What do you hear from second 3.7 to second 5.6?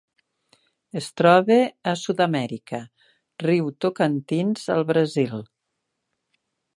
Tocantins al Brasil.